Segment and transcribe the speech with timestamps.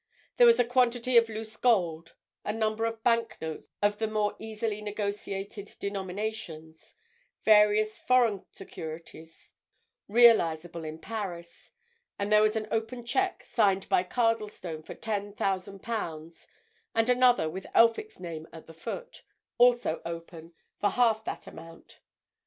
[0.37, 4.35] There was a quantity of loose gold; a number of bank notes of the more
[4.39, 6.95] easily negotiated denominations;
[7.45, 9.53] various foreign securities,
[10.07, 11.69] realizable in Paris.
[12.17, 16.47] And there was an open cheque, signed by Cardlestone for ten thousand pounds,
[16.95, 19.21] and another, with Elphick's name at the foot,
[19.59, 21.99] also open, for half that amount.